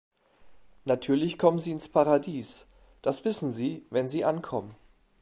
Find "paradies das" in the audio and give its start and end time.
1.87-3.23